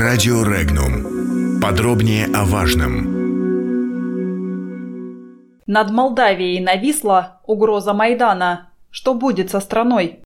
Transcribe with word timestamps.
Радио 0.00 0.42
Регнум. 0.44 1.60
Подробнее 1.60 2.24
о 2.34 2.46
важном. 2.46 3.04
Над 5.66 5.90
Молдавией 5.90 6.58
нависла 6.62 7.42
угроза 7.44 7.92
Майдана. 7.92 8.70
Что 8.90 9.12
будет 9.12 9.50
со 9.50 9.60
страной? 9.60 10.20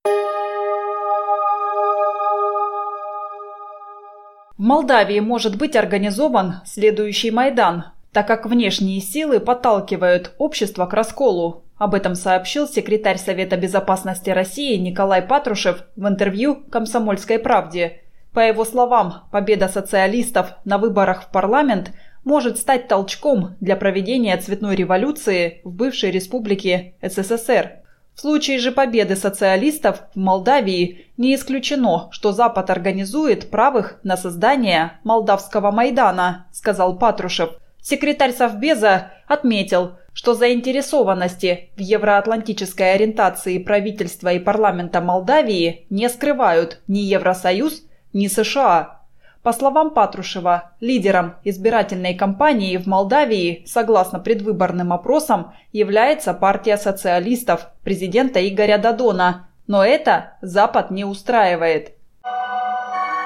В 4.57 4.61
Молдавии 4.63 5.19
может 5.19 5.57
быть 5.57 5.75
организован 5.75 6.61
следующий 6.65 7.31
Майдан, 7.31 7.83
так 8.13 8.27
как 8.27 8.45
внешние 8.45 9.01
силы 9.01 9.41
подталкивают 9.41 10.35
общество 10.37 10.85
к 10.85 10.93
расколу. 10.93 11.65
Об 11.77 11.95
этом 11.95 12.15
сообщил 12.15 12.65
секретарь 12.65 13.17
Совета 13.17 13.57
безопасности 13.57 14.29
России 14.29 14.77
Николай 14.77 15.21
Патрушев 15.21 15.83
в 15.97 16.07
интервью 16.07 16.63
«Комсомольской 16.71 17.39
правде». 17.39 18.04
По 18.35 18.41
его 18.41 18.65
словам, 18.65 19.23
победа 19.31 19.69
социалистов 19.69 20.55
на 20.65 20.77
выборах 20.77 21.23
в 21.23 21.31
парламент 21.31 21.93
может 22.25 22.57
стать 22.57 22.89
толчком 22.89 23.55
для 23.61 23.77
проведения 23.77 24.35
цветной 24.35 24.75
революции 24.75 25.61
в 25.63 25.71
бывшей 25.71 26.11
республике 26.11 26.95
СССР. 27.01 27.77
В 28.13 28.19
случае 28.19 28.59
же 28.59 28.73
победы 28.73 29.15
социалистов 29.15 30.01
в 30.13 30.19
Молдавии 30.19 31.07
не 31.15 31.33
исключено, 31.33 32.09
что 32.11 32.33
Запад 32.33 32.69
организует 32.69 33.49
правых 33.49 34.01
на 34.03 34.17
создание 34.17 34.99
Молдавского 35.05 35.71
Майдана, 35.71 36.47
сказал 36.51 36.99
Патрушев. 36.99 37.51
Секретарь 37.81 38.33
Совбеза 38.33 39.13
отметил, 39.27 39.93
что 40.11 40.33
заинтересованности 40.33 41.69
в 41.77 41.79
евроатлантической 41.79 42.95
ориентации 42.95 43.59
правительства 43.59 44.33
и 44.33 44.39
парламента 44.39 44.99
Молдавии 44.99 45.85
не 45.89 46.09
скрывают 46.09 46.81
ни 46.87 46.99
Евросоюз, 46.99 47.83
ни 48.15 48.27
США. 48.27 49.01
По 49.43 49.53
словам 49.53 49.91
Патрушева, 49.91 50.71
лидером 50.79 51.35
избирательной 51.43 52.15
кампании 52.15 52.77
в 52.77 52.87
Молдавии, 52.87 53.63
согласно 53.67 54.19
предвыборным 54.19 54.91
опросам, 54.91 55.53
является 55.71 56.33
партия 56.33 56.77
социалистов 56.77 57.67
президента 57.83 58.39
Игоря 58.47 58.79
Дадона. 58.79 59.49
Но 59.67 59.85
это 59.85 60.37
Запад 60.41 60.89
не 60.89 61.05
устраивает. 61.05 61.93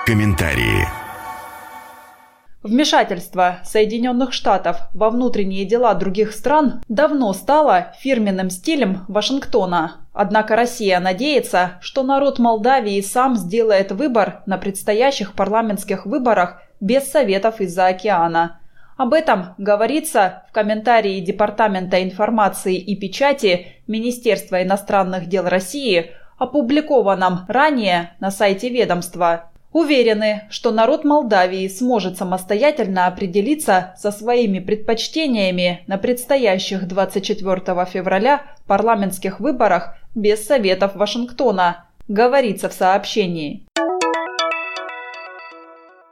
Комментарии. 0.05 0.98
Вмешательство 2.61 3.59
Соединенных 3.63 4.33
Штатов 4.33 4.89
во 4.93 5.09
внутренние 5.09 5.63
дела 5.63 5.93
других 5.93 6.33
стран 6.33 6.83
давно 6.89 7.31
стало 7.31 7.93
фирменным 7.99 8.49
стилем 8.49 9.05
Вашингтона. 9.07 10.01
Однако 10.11 10.57
Россия 10.57 10.99
надеется, 10.99 11.77
что 11.79 12.03
народ 12.03 12.37
Молдавии 12.37 12.99
сам 12.99 13.37
сделает 13.37 13.93
выбор 13.93 14.43
на 14.45 14.57
предстоящих 14.57 15.35
парламентских 15.35 16.05
выборах 16.05 16.61
без 16.81 17.09
советов 17.09 17.61
из-за 17.61 17.87
океана. 17.87 18.59
Об 18.97 19.13
этом 19.13 19.55
говорится 19.57 20.43
в 20.49 20.51
комментарии 20.51 21.21
Департамента 21.21 22.03
информации 22.03 22.75
и 22.75 22.97
печати 22.97 23.67
Министерства 23.87 24.61
иностранных 24.61 25.27
дел 25.27 25.47
России, 25.47 26.11
опубликованном 26.37 27.45
ранее 27.47 28.11
на 28.19 28.31
сайте 28.31 28.67
ведомства. 28.67 29.49
Уверены, 29.71 30.47
что 30.49 30.71
народ 30.71 31.03
Молдавии 31.03 31.67
сможет 31.67 32.17
самостоятельно 32.17 33.05
определиться 33.05 33.93
со 33.97 34.11
своими 34.11 34.57
предпочтениями 34.57 35.83
на 35.85 35.99
предстоящих 35.99 36.87
24 36.87 37.85
февраля 37.85 38.41
парламентских 38.65 39.39
выборах 39.39 39.95
без 40.15 40.43
советов 40.43 40.95
Вашингтона, 40.95 41.85
говорится 42.07 42.67
в 42.67 42.73
сообщении. 42.73 43.67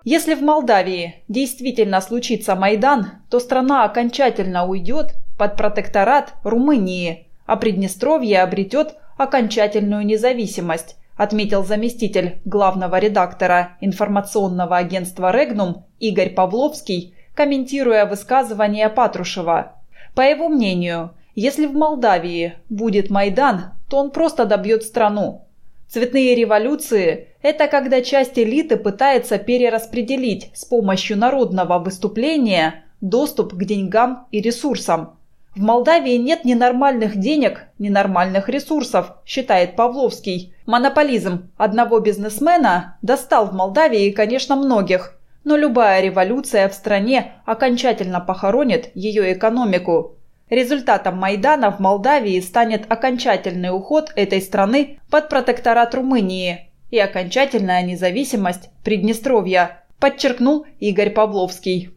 Если 0.04 0.36
в 0.36 0.44
Молдавии 0.44 1.24
действительно 1.28 2.00
случится 2.00 2.56
Майдан, 2.56 3.08
то 3.32 3.40
страна 3.40 3.86
окончательно 3.86 4.68
уйдет 4.68 5.16
под 5.36 5.58
протекторат 5.58 6.34
Румынии, 6.44 7.28
а 7.48 7.56
Приднестровье 7.56 8.44
обретет 8.44 8.96
окончательную 9.18 10.06
независимость– 10.06 10.96
отметил 11.18 11.66
заместитель 11.66 12.40
главного 12.46 13.00
редактора 13.00 13.78
информационного 13.82 14.78
агентства 14.78 15.32
«Регнум» 15.32 15.86
Игорь 16.00 16.30
Павловский, 16.30 17.16
комментируя 17.34 18.06
высказывание 18.06 18.88
Патрушева. 18.90 19.74
По 20.16 20.22
его 20.22 20.48
мнению, 20.48 21.12
если 21.36 21.66
в 21.66 21.74
Молдавии 21.74 22.54
будет 22.70 23.10
Майдан, 23.10 23.74
то 23.90 23.98
он 23.98 24.12
просто 24.12 24.46
добьет 24.46 24.84
страну. 24.84 25.48
Цветные 25.88 26.36
революции– 26.36 27.30
это 27.42 27.68
когда 27.68 28.02
часть 28.02 28.38
элиты 28.38 28.78
пытается 28.78 29.38
перераспределить 29.38 30.52
с 30.54 30.66
помощью 30.66 31.18
народного 31.18 31.80
выступления 31.80 32.84
доступ 33.02 33.54
к 33.54 33.64
деньгам 33.64 34.28
и 34.32 34.42
ресурсам. 34.42 35.17
В 35.58 35.60
Молдавии 35.60 36.18
нет 36.18 36.46
ни 36.46 36.54
нормальных 36.54 37.18
денег, 37.18 37.64
ни 37.80 37.90
нормальных 37.90 38.48
ресурсов, 38.48 39.14
считает 39.26 39.76
Павловский. 39.76 40.54
Монополизм 40.68 41.50
одного 41.58 42.00
бизнесмена 42.00 43.00
достал 43.02 43.48
в 43.48 43.54
Молдавии, 43.54 44.12
конечно, 44.12 44.56
многих. 44.56 45.20
Но 45.44 45.58
любая 45.58 46.02
революция 46.02 46.70
в 46.70 46.76
стране 46.76 47.32
окончательно 47.44 48.20
похоронит 48.20 48.92
ее 48.94 49.34
экономику. 49.34 50.18
Результатом 50.52 51.18
Майдана 51.18 51.72
в 51.72 51.80
Молдавии 51.80 52.40
станет 52.40 52.86
окончательный 52.88 53.76
уход 53.76 54.12
этой 54.16 54.44
страны 54.44 55.00
под 55.10 55.28
протекторат 55.28 55.96
Румынии 55.96 56.70
и 56.92 57.00
окончательная 57.00 57.82
независимость 57.82 58.70
Приднестровья, 58.84 59.84
подчеркнул 60.00 60.68
Игорь 60.80 61.10
Павловский. 61.10 61.97